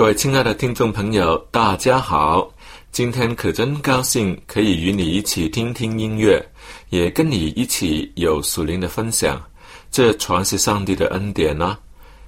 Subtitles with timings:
[0.00, 2.50] 各位亲爱的听众朋友，大家好！
[2.90, 6.42] 今天可真高兴，可以与你一起听听音乐，
[6.88, 9.38] 也跟你一起有属灵的分享。
[9.90, 11.76] 这全是上帝的恩典呐！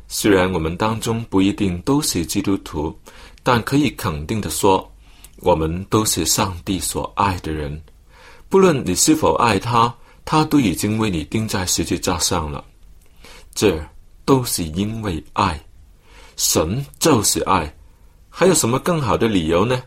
[0.06, 2.94] 虽然我们当中不一定都是基督徒，
[3.42, 4.86] 但可以肯定的说，
[5.38, 7.82] 我们都是上帝所爱的人。
[8.50, 9.90] 不论你是否爱他，
[10.26, 12.62] 他都已经为你钉在十字架上了。
[13.54, 13.82] 这
[14.26, 15.58] 都是因为爱。
[16.36, 17.74] 神就是爱，
[18.28, 19.82] 还有什么更好的理由呢？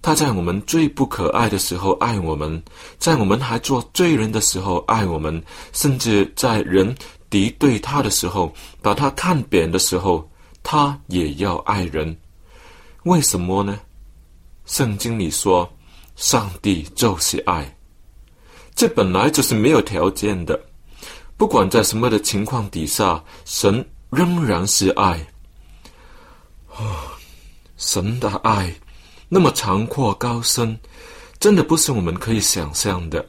[0.00, 2.60] 他在我们最不可爱的时候爱我们，
[2.98, 5.40] 在我们还做罪人的时候爱我们，
[5.72, 6.92] 甚至在人
[7.30, 10.28] 敌对他的时候，把他看扁的时候，
[10.64, 12.16] 他也要爱人。
[13.04, 13.78] 为什么呢？
[14.66, 15.72] 圣经里说，
[16.16, 17.76] 上帝就是爱，
[18.74, 20.60] 这本来就是没有条件的。
[21.36, 25.24] 不管在什么的情况底下，神仍然是爱。
[26.74, 27.16] 啊，
[27.76, 28.74] 神的爱
[29.28, 30.78] 那么长阔高深，
[31.38, 33.24] 真的不是我们可以想象的。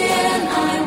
[0.00, 0.08] 天
[0.48, 0.79] 爱。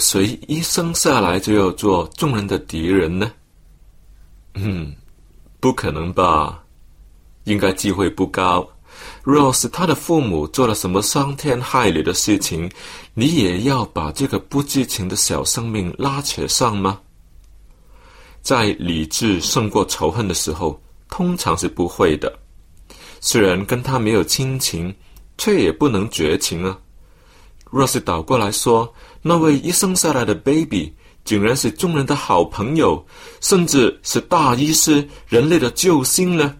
[0.00, 3.30] 谁一生下来就要做众人的敌人呢？
[4.54, 4.92] 嗯，
[5.60, 6.60] 不可能吧？
[7.44, 8.68] 应该机会不高。
[9.22, 12.70] 若是他的父母做了什么伤天害理的事情，
[13.14, 17.00] 你也要把这个不知情的小生命拉扯上吗？
[18.42, 22.32] 在理智胜过仇恨的时候，通常是不会的。
[23.20, 24.94] 虽然跟他没有亲情，
[25.38, 26.78] 却也不能绝情啊。
[27.70, 30.94] 若是倒过来说，那位一生下来的 baby
[31.24, 33.04] 竟然是众人的好朋友，
[33.40, 36.54] 甚至是大医师、人类的救星呢？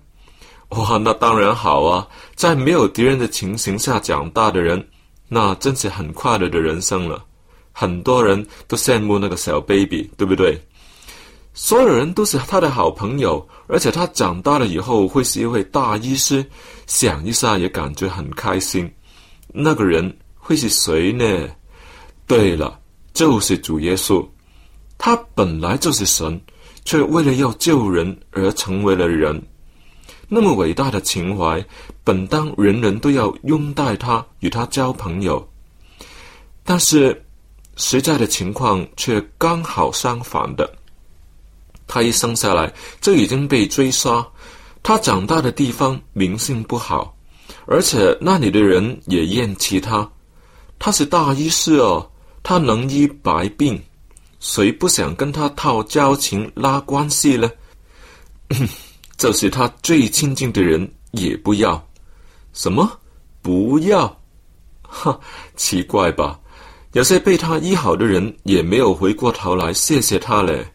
[0.70, 2.06] 哇，那当然好啊！
[2.36, 4.86] 在没有敌人的情形下长大的人，
[5.28, 7.24] 那真是很快乐的人生了。
[7.72, 10.60] 很多人都羡慕那个小 baby，对不对？
[11.54, 16.44] 所有人都是他的好朋友，而且他长大了以后会是一位大医师，
[16.86, 18.88] 想一下也感觉很开心。
[19.52, 21.48] 那个人会是谁呢？
[22.30, 22.78] 对了，
[23.12, 24.24] 就是主耶稣。
[24.96, 26.40] 他本来就是神，
[26.84, 29.42] 却为了要救人而成为了人。
[30.28, 31.60] 那么伟大的情怀，
[32.04, 35.44] 本当人人都要拥戴他，与他交朋友。
[36.62, 37.20] 但是，
[37.74, 40.72] 实在的情况却刚好相反的。
[41.88, 44.24] 他一生下来就已经被追杀，
[44.84, 47.12] 他长大的地方名声不好，
[47.66, 50.08] 而且那里的人也厌弃他。
[50.78, 52.09] 他是大医师哦，
[52.42, 53.80] 他能医百病，
[54.40, 57.50] 谁不想跟他套交情、拉关系呢？
[59.16, 61.86] 就是他最亲近的人也不要，
[62.52, 62.90] 什么
[63.42, 64.20] 不要？
[64.82, 65.18] 哈，
[65.56, 66.40] 奇怪吧？
[66.92, 70.66] 有些被他医好的人也没有回过头来谢谢他嘞。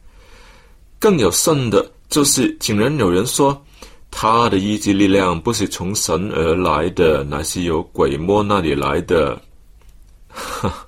[0.97, 3.61] 更有甚的，就是竟然有人说
[4.09, 9.37] 他的医治力量不是从神而来的，乃是由鬼魔那里来的。
[10.29, 10.71] 哈，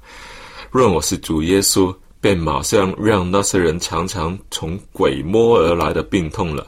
[0.77, 1.91] 若我是主耶稣，
[2.21, 6.67] 便马上让那些人尝尝从鬼魔而来的病痛了。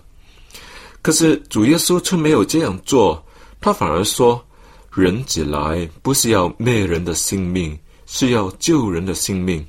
[1.04, 3.24] 可是主耶稣却没有这样做，
[3.62, 4.44] 他反而说
[4.92, 7.78] ：“人子来不是要灭人的性命，
[8.08, 9.64] 是要救人的性命。”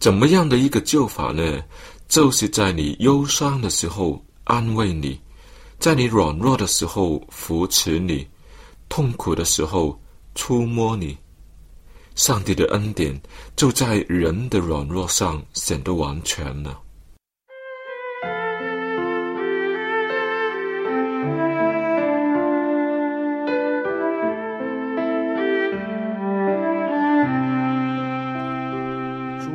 [0.00, 1.62] 怎么样的一个救法呢？
[2.08, 5.16] 就是在你忧伤的时候安慰你，
[5.78, 8.26] 在你软弱的时候扶持你，
[8.88, 9.96] 痛苦的时候
[10.34, 11.16] 触摸你。
[12.18, 13.16] 上帝的恩典
[13.54, 16.80] 就在人的软弱上显得完全了。
[29.38, 29.48] 主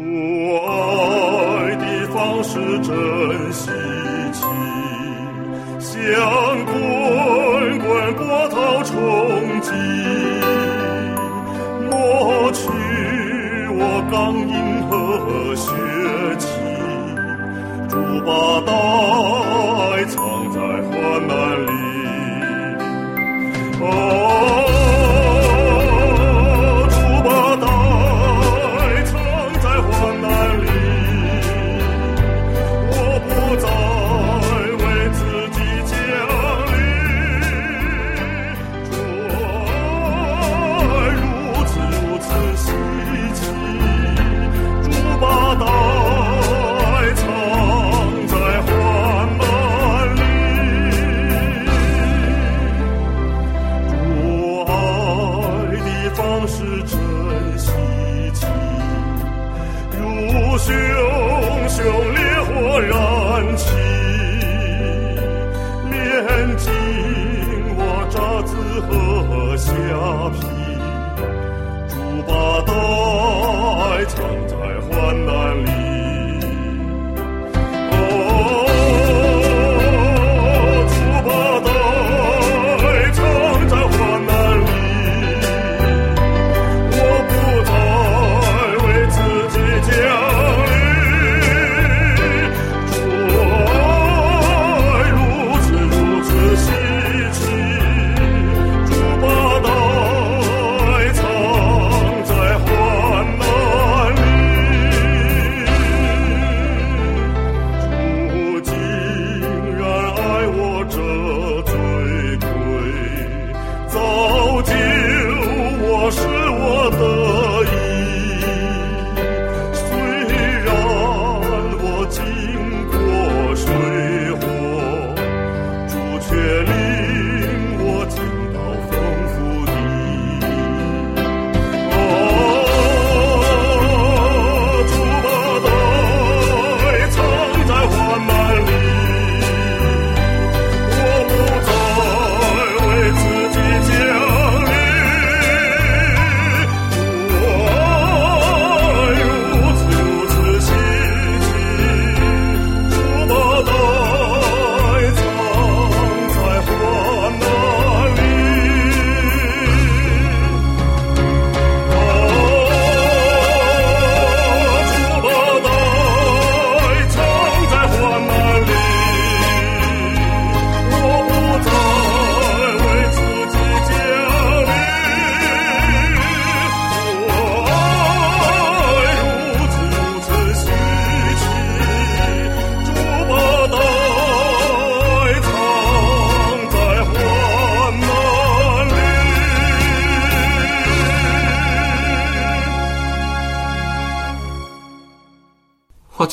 [0.66, 2.08] 爱的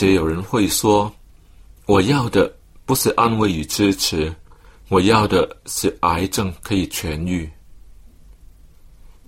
[0.06, 1.12] 也有人会说
[1.86, 2.52] ：“我要的
[2.84, 4.34] 不是安慰与支持，
[4.88, 7.48] 我要的是癌症可以痊愈，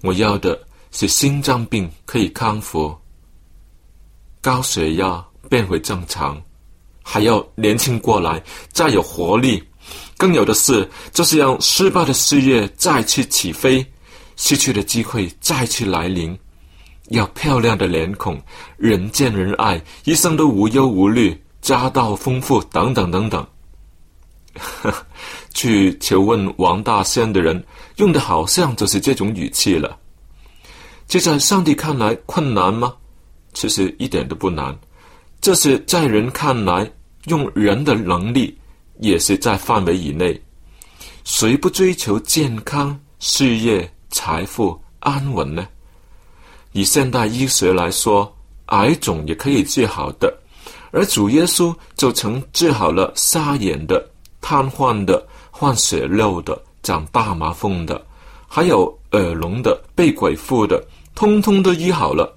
[0.02, 0.60] 我要的
[0.90, 2.94] 是心脏病可以康复，
[4.40, 6.40] 高血压变回正常，
[7.02, 9.62] 还要年轻过来，再有活力。
[10.16, 13.84] 更有的是，就是让失败的事业再次起飞，
[14.36, 16.36] 失去的机会再次来临。”
[17.12, 18.40] 要漂亮的脸孔，
[18.76, 23.46] 人见人爱，一生都无忧无虑，家道丰富，等等等等。
[25.54, 27.64] 去求问王大仙的人，
[27.96, 29.98] 用的好像就是这种语气了。
[31.06, 32.94] 这在上帝看来困难吗？
[33.52, 34.76] 其实一点都不难。
[35.40, 36.90] 这是在人看来，
[37.26, 38.58] 用人的能力
[39.00, 40.40] 也是在范围以内。
[41.24, 45.66] 谁不追求健康、事业、财富、安稳呢？
[46.72, 48.34] 以现代医学来说，
[48.66, 50.32] 癌肿也可以治好的，
[50.90, 54.08] 而主耶稣就曾治好了沙眼的、
[54.40, 58.04] 瘫痪的、患血肉的、长大麻风的，
[58.48, 60.82] 还有耳聋的、被鬼附的，
[61.14, 62.34] 通通都医好了，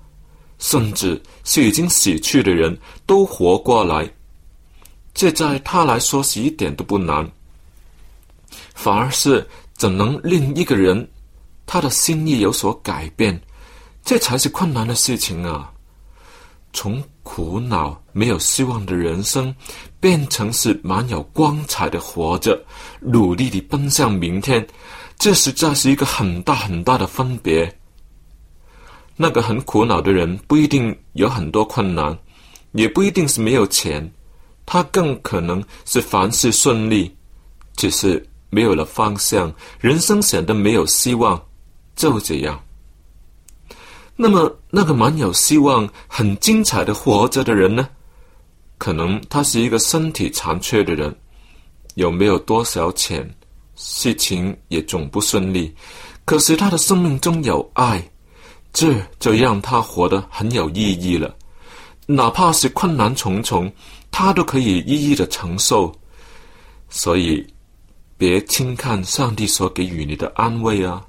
[0.60, 4.10] 甚至是已经死去的人都活过来。
[5.14, 7.26] 这在他来说是一点都不难，
[8.74, 11.08] 反而是怎能令一个人
[11.66, 13.42] 他的心意有所改变？
[14.06, 15.72] 这才是困难的事情啊！
[16.72, 19.54] 从苦恼、没有希望的人生，
[20.00, 22.64] 变成是蛮有光彩的活着，
[23.00, 24.66] 努力地奔向明天，
[25.18, 27.80] 这实在是一个很大很大的分别。
[29.16, 32.16] 那个很苦恼的人，不一定有很多困难，
[32.74, 34.14] 也不一定是没有钱，
[34.68, 37.16] 他更可能是凡事顺利，
[37.76, 41.42] 只是没有了方向，人生显得没有希望，
[41.96, 42.62] 就这样。
[44.16, 47.90] 那么，那个蛮有希望、很精彩的活着的人呢？
[48.78, 51.14] 可能他是一个身体残缺的人，
[51.96, 53.30] 有没有多少钱，
[53.76, 55.74] 事情也总不顺利。
[56.24, 58.02] 可是他的生命中有爱，
[58.72, 61.36] 这就让他活得很有意义了。
[62.06, 63.72] 哪怕是困难重重，
[64.12, 65.94] 他都可以一一的承受。
[66.90, 67.46] 所以，
[68.18, 71.06] 别轻看上帝所给予你的安慰啊！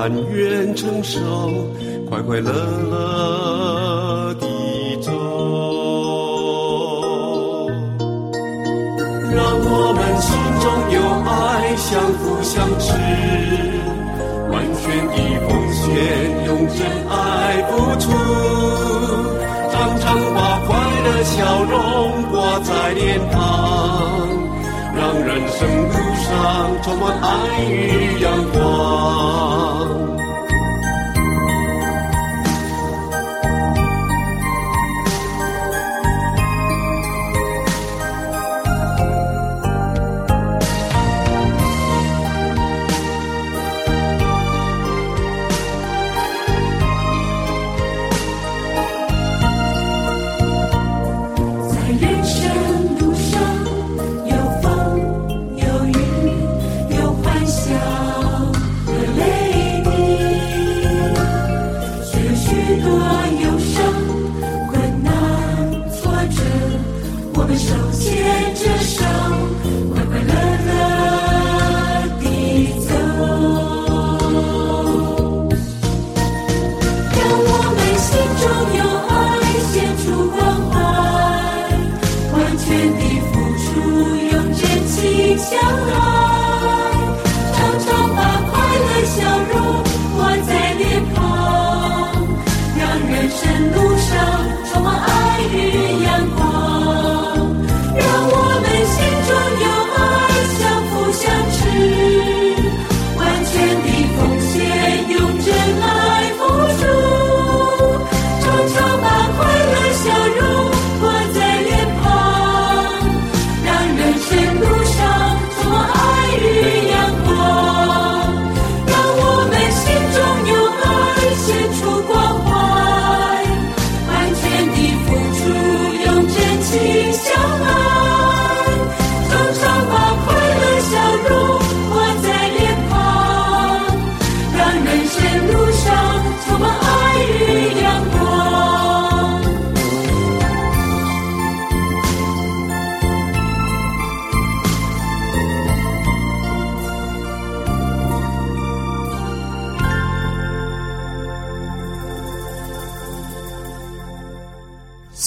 [0.00, 1.20] 甘愿承受，
[2.08, 2.50] 快快乐
[2.90, 4.46] 乐地
[5.02, 5.12] 走。
[9.30, 10.64] 让我们心中
[10.96, 10.96] 有
[11.28, 12.88] 爱，相扶相持，
[14.50, 15.16] 完全的
[15.46, 15.84] 奉献，
[16.46, 16.80] 用真
[17.10, 18.08] 爱付出，
[19.70, 20.68] 常常把快
[21.04, 21.36] 乐笑
[21.68, 21.76] 容
[22.32, 23.36] 挂在脸庞，
[24.96, 25.92] 让人生路
[26.24, 26.26] 上
[26.84, 27.28] 充满爱
[27.68, 29.49] 与阳光。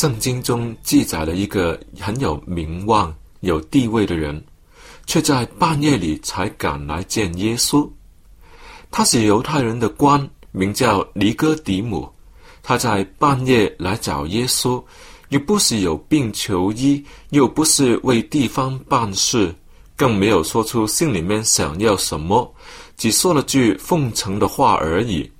[0.03, 4.43] 圣经中记载了一个很有名望、有地位的人，
[5.05, 7.89] 却在半夜里才赶来见耶稣。
[8.91, 12.05] 他是犹太人的官，名叫尼哥底母。
[12.61, 14.83] 他在半夜来找耶稣，
[15.29, 19.55] 又不是有病求医，又不是为地方办事，
[19.95, 22.53] 更没有说出心里面想要什么，
[22.97, 25.31] 只说了句奉承的话而已。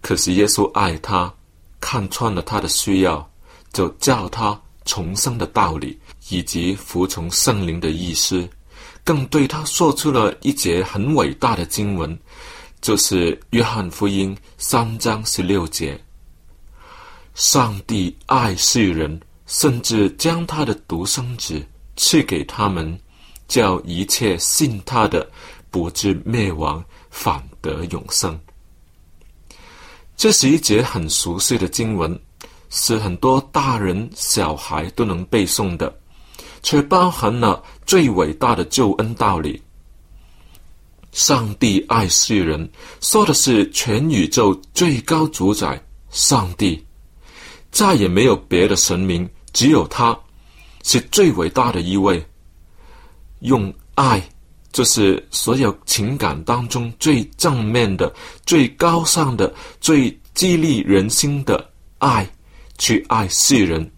[0.00, 1.30] 可是耶稣爱他，
[1.78, 3.30] 看穿了他的需要，
[3.74, 5.98] 就教他重生的道理，
[6.30, 8.48] 以及服从圣灵的意思，
[9.04, 12.18] 更对他说出了一节很伟大的经文。
[12.80, 15.98] 就是约翰福音三章十六节。
[17.34, 22.98] 上帝爱世人，甚至将他的独生子赐给他们，
[23.48, 25.26] 叫一切信他的
[25.70, 28.38] 不至灭亡，反得永生。
[30.14, 32.20] 这是一节很熟悉的经文，
[32.76, 35.96] 是很多大人小孩都能背诵的，
[36.60, 39.62] 却包含了最伟大的救恩道理。
[41.12, 42.68] 上帝爱世人，
[43.00, 46.84] 说的是全宇宙最高主宰上帝，
[47.70, 50.18] 再也没有别的神明，只有他，
[50.82, 52.20] 是最伟大的一位。
[53.38, 54.20] 用爱，
[54.72, 58.12] 这是所有情感当中最正面的、
[58.44, 62.28] 最高尚的、最激励人心的爱，
[62.84, 63.90] 去爱世人。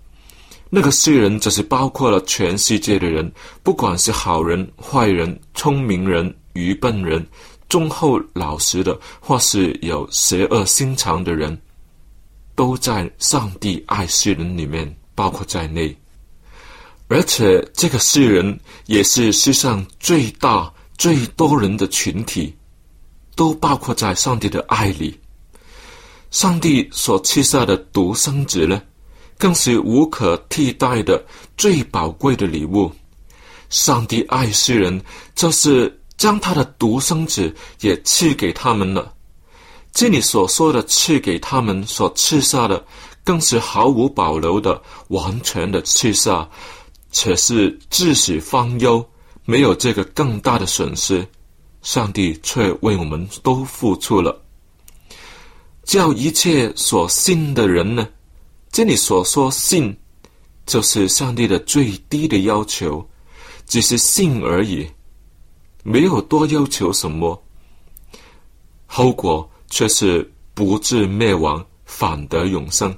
[0.71, 3.33] 那个世人，就是包括了全世界的人，
[3.65, 6.33] 不管是好人、坏人、聪明人。
[6.55, 7.23] 愚笨人、
[7.69, 11.61] 忠厚老实的，或是有邪恶心肠的人，
[12.55, 15.95] 都在上帝爱世人里面包括在内。
[17.09, 22.57] 而且，这个世人也是世上最大、最多人的群体，
[23.35, 25.15] 都包括在上帝的爱里。
[26.31, 28.83] 上帝所赐下的独生子呢，
[29.39, 31.25] 更是无可替代的
[31.57, 32.91] 最宝贵的礼物。
[33.69, 35.01] 上帝爱世人，
[35.35, 36.01] 就是。
[36.17, 39.13] 将他的独生子也赐给他们了。
[39.93, 42.83] 这里所说的赐给他们所赐下的，
[43.23, 46.49] 更是毫无保留的、完全的赐下，
[47.13, 49.07] 且是至死方忧，
[49.45, 51.23] 没有这个更大的损失。
[51.83, 54.43] 上帝却为我们都付出了，
[55.87, 58.07] 叫一切所信的人呢？
[58.73, 59.97] 这里所说信，
[60.67, 63.09] 就是上帝的最低的要求，
[63.67, 64.85] 只是信而已。
[65.85, 67.41] 没有多要求什么，
[68.85, 72.93] 后果却是不至灭亡，反得永生。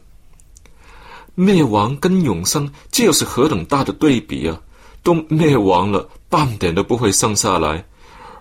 [1.35, 4.59] 灭亡跟永生，这又是何等大的对比啊！
[5.03, 7.85] 都灭亡了，半点都不会剩下来；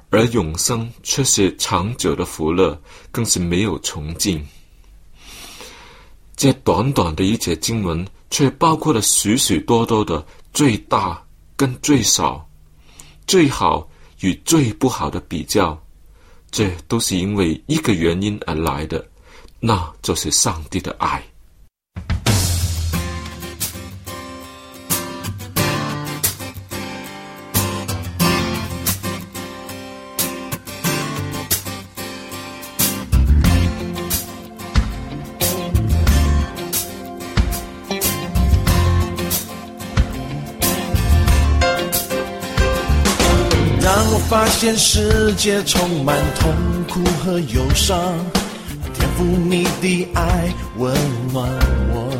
[0.10, 2.80] 而永生却是长久的福乐，
[3.12, 4.46] 更是没有穷尽。
[6.36, 11.24] 这短短的一节经文，却包括了许许多多的最大
[11.56, 12.48] 跟最少，
[13.26, 13.88] 最好。
[14.22, 15.80] 与最不好的比较，
[16.50, 19.08] 这都是因为一个原因而来的，
[19.60, 21.24] 那就是上帝的爱。
[44.60, 46.52] 现世界充满痛
[46.92, 47.96] 苦和忧伤，
[48.92, 50.92] 天赋你的爱温
[51.32, 51.48] 暖
[51.94, 52.12] 我。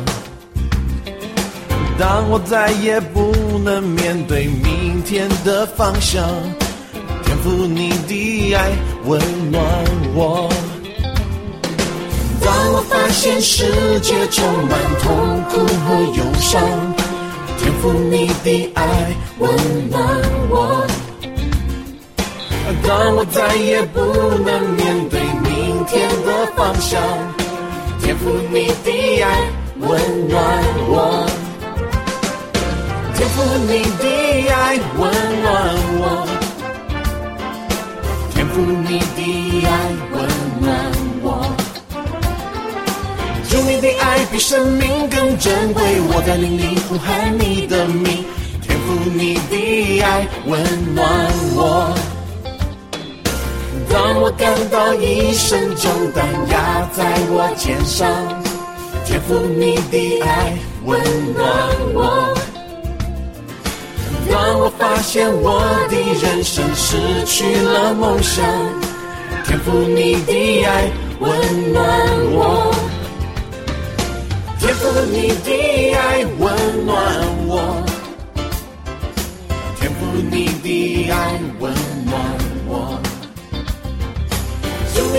[1.98, 3.32] 当我再也不
[3.64, 6.22] 能面对明天的方向，
[7.24, 8.70] 天赋你的爱
[9.06, 9.20] 温
[9.50, 9.60] 暖
[10.14, 10.48] 我。
[12.40, 16.62] 当我发现世界充满痛苦和忧伤，
[17.58, 19.50] 天赋你的爱温
[19.90, 20.00] 暖
[20.50, 20.86] 我。
[22.86, 24.00] 当我再也不
[24.44, 27.00] 能面对明天的方向，
[28.00, 29.26] 天赋你的爱
[29.80, 29.88] 温
[30.28, 30.38] 暖
[30.88, 31.26] 我，
[33.14, 33.36] 天赋
[33.68, 34.04] 你的
[34.52, 35.02] 爱温
[35.42, 35.46] 暖
[36.00, 36.02] 我，
[38.34, 39.70] 天赋你的爱
[40.12, 40.16] 温
[40.60, 40.66] 暖
[41.22, 41.26] 我。
[43.48, 48.24] 主你的爱比生命更珍贵，我在灵里呼喊你的名，
[48.62, 51.06] 天赋你的爱温暖
[51.54, 51.94] 我。
[53.90, 58.08] 当我感到一身重担压在我肩上，
[59.04, 61.00] 天赋你的爱温
[61.34, 61.44] 暖
[61.94, 62.34] 我。
[64.30, 68.44] 当我发现我的人生失去了梦想，
[69.46, 71.82] 天赋你的爱温暖
[72.32, 72.74] 我。
[74.60, 76.94] 天赋你的爱温暖
[77.46, 77.82] 我，
[79.80, 79.98] 天赋
[80.30, 81.72] 你的爱温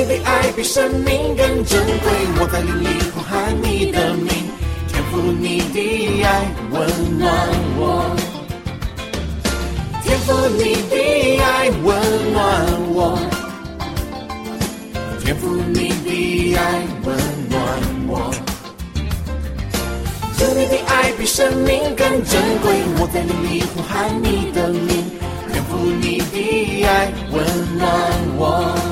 [0.10, 4.28] 的爱比生命更珍贵，我在灵里呼喊你的名，
[4.88, 7.30] 天赋你的爱温暖
[7.78, 8.10] 我，
[10.04, 10.98] 天赋你的
[11.44, 11.94] 爱温
[12.34, 12.42] 暖
[12.96, 13.20] 我，
[15.24, 17.16] 天赋你的爱温
[17.52, 17.60] 暖
[18.08, 18.34] 我。
[20.40, 25.06] 主你的爱比生命更珍贵，我在灵里呼喊你的名，
[25.52, 27.46] 天赋你的爱温
[27.78, 27.88] 暖
[28.40, 28.89] 我。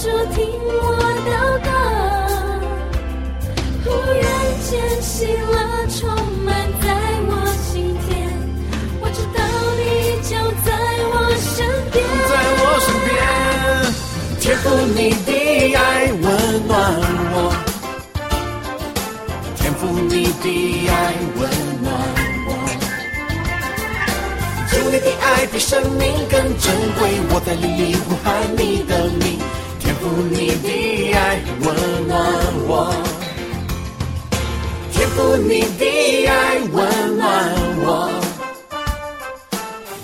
[0.00, 0.80] 主听我
[1.28, 1.30] 祷
[1.66, 1.68] 告。
[3.84, 3.86] 忽
[4.16, 4.24] 然
[4.64, 4.70] 间
[5.02, 5.54] 喜乐
[5.90, 6.00] 充
[6.42, 6.48] 满
[6.80, 6.86] 在
[7.28, 7.30] 我
[7.68, 7.70] 心
[8.08, 8.10] 田，
[9.02, 9.38] 我知道
[9.76, 9.80] 你
[10.24, 10.32] 就
[10.64, 10.68] 在
[11.12, 11.52] 我身
[11.92, 11.94] 边。
[12.30, 13.12] 在我身边，
[14.40, 14.64] 天赋
[14.96, 15.28] 你的
[15.76, 15.78] 爱
[16.22, 16.24] 温
[16.66, 16.72] 暖
[17.34, 17.36] 我，
[19.56, 20.44] 天赋你的
[20.88, 20.92] 爱
[21.36, 21.40] 温
[21.82, 21.86] 暖
[22.46, 22.48] 我，
[24.70, 26.64] 主你的爱比生命更珍
[26.98, 29.38] 贵，我在灵里呼喊你的名，
[30.00, 32.18] 天父你的爱温暖
[32.66, 32.90] 我，
[34.94, 37.28] 天赋你的爱温暖
[37.84, 38.08] 我。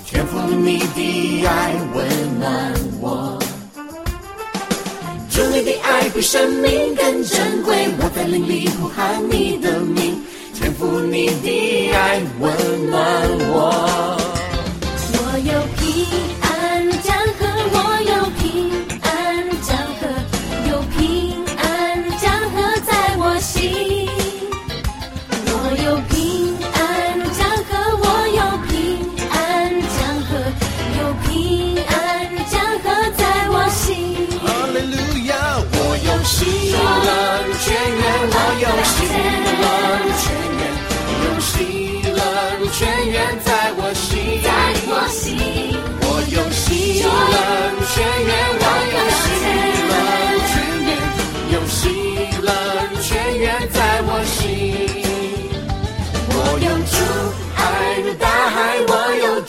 [0.04, 2.06] 天赋你的爱温
[2.38, 3.38] 暖我，
[5.30, 10.20] 主你的爱比生命更珍贵，我在灵里呼喊你的名，
[10.52, 12.52] 天赋你的爱温
[12.90, 13.00] 暖。
[13.48, 13.75] 我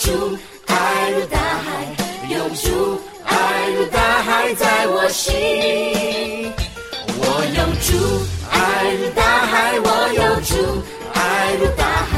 [0.08, 1.86] 主，爱如大海，
[2.30, 6.50] 有主，爱如大海在我心。
[7.20, 7.22] 我
[7.58, 7.91] 有主，
[8.50, 8.56] 爱
[8.93, 10.82] 如大海，我有主，
[11.13, 11.20] 爱
[11.60, 12.15] 如大海，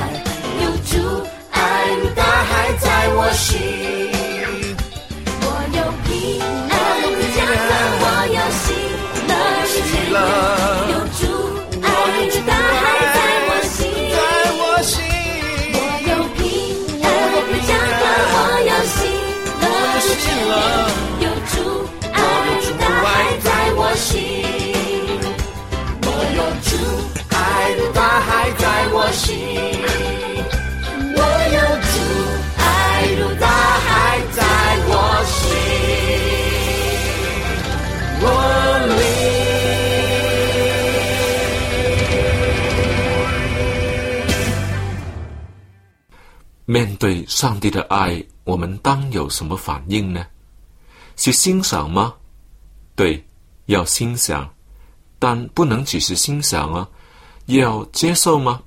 [0.61, 1.57] 有主，爱
[1.95, 4.08] 如大海在我心。
[29.11, 29.37] 心。
[31.15, 31.19] 我
[31.55, 31.93] 有主，
[32.57, 32.61] 爱
[33.13, 33.87] 如大海
[34.31, 34.39] 在
[34.87, 34.91] 我
[35.25, 35.37] 心。
[38.21, 38.25] 我
[46.65, 50.23] 面对上帝的爱，我们当有什么反应呢？
[51.15, 52.13] 是欣赏吗？
[52.95, 53.25] 对，
[53.65, 54.47] 要欣赏，
[55.17, 56.87] 但不能只是欣赏啊，
[57.47, 58.61] 要接受吗？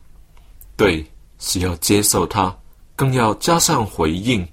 [0.83, 1.07] 对，
[1.39, 2.53] 是要接受它，
[2.97, 4.45] 更要加上回应，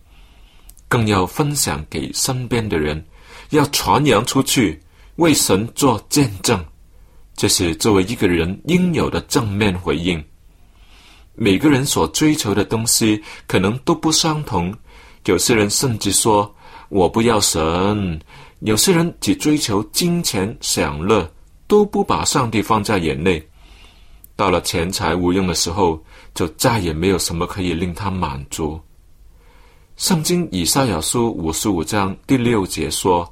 [0.87, 3.03] 更要分享给身边的人，
[3.49, 4.79] 要传扬出去，
[5.15, 6.63] 为神做见证。
[7.35, 10.23] 这是作为一个人应有的正面回应。
[11.33, 14.71] 每个人所追求的东西可能都不相同，
[15.25, 16.55] 有些人甚至说
[16.89, 18.21] 我不要神，
[18.59, 21.27] 有些人只追求金钱享乐，
[21.65, 23.43] 都不把上帝放在眼内。
[24.35, 26.01] 到了钱财无用的时候，
[26.33, 28.79] 就再也没有什么可以令他满足。
[29.97, 33.29] 圣经以赛亚书五十五章第六节说：“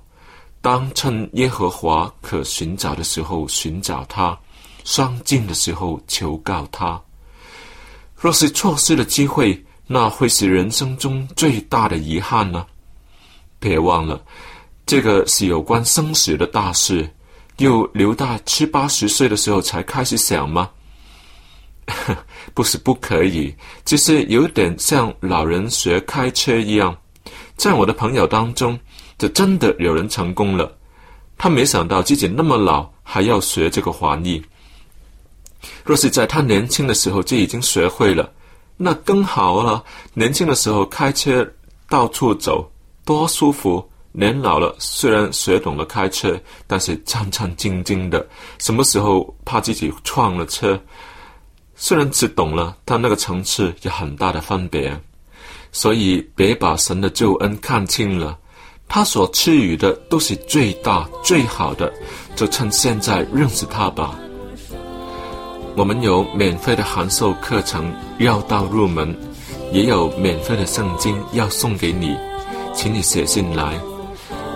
[0.62, 4.38] 当趁耶和华可寻找的时候寻找他，
[4.84, 7.02] 上进的时候求告他。”
[8.20, 12.66] 若是错失了机会，那会是人生中最大的遗憾呢。
[13.60, 14.22] 别忘了，
[14.86, 17.10] 这个是有关生死的大事，
[17.60, 20.70] 又留到七八十岁的时候才开始想吗？
[22.54, 26.96] 不是不可以，只是有点像老人学开车一样。
[27.56, 28.78] 在我的朋友当中，
[29.18, 30.72] 就真的有人成功了。
[31.38, 34.42] 他没想到自己那么老还要学这个华裔。
[35.84, 38.32] 若是在他年轻的时候就已经学会了，
[38.76, 39.84] 那更好了。
[40.14, 41.48] 年轻的时候开车
[41.90, 42.70] 到处走，
[43.06, 48.28] 多舒服，年老了，虽然学懂了开车，但是战战兢兢的，
[48.60, 50.80] 什么时候怕自己撞了车？
[51.78, 55.00] 虽然只懂了，但那个层次有很大的分别。
[55.72, 58.36] 所以别把神的救恩看清了，
[58.88, 61.94] 他所赐予的都是最大最好的，
[62.36, 64.18] 就趁现在认识他吧。
[65.76, 69.16] 我们有免费的函授课程绕道入门，
[69.72, 72.18] 也有免费的圣经要送给你，
[72.74, 73.80] 请你写信来。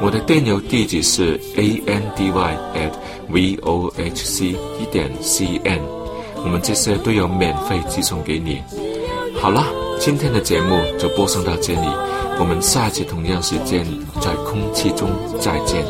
[0.02, 2.92] 我的电邮地址是 a n d y at
[3.30, 4.48] v o h c
[4.80, 5.80] 一点 c n，
[6.44, 8.62] 我们这些都有免费寄送给你。
[9.40, 9.66] 好了，
[10.00, 11.88] 今天的节目就播送到这里，
[12.40, 13.86] 我们下一次同样时间
[14.20, 15.86] 在空气中再见。